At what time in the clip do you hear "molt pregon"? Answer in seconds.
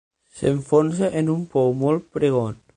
1.85-2.63